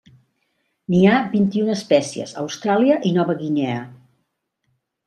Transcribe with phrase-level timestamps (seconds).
[0.93, 3.79] N'hi ha vint-i-una espècies a Austràlia i Nova Guinea.